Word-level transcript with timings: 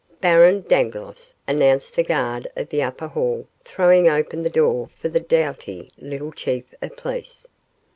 "Baron 0.19 0.61
Dangloss!" 0.61 1.35
announced 1.47 1.95
the 1.95 2.01
guard 2.03 2.47
of 2.55 2.69
the 2.69 2.81
upper 2.81 3.05
hall, 3.05 3.45
throwing 3.63 4.09
open 4.09 4.41
the 4.41 4.49
door 4.49 4.89
for 4.99 5.09
the 5.09 5.19
doughty 5.19 5.91
little 5.99 6.31
chief 6.31 6.65
of 6.81 6.97
police. 6.97 7.45